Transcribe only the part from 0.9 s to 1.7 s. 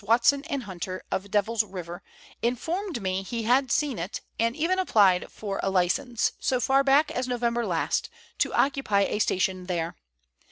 of Devil's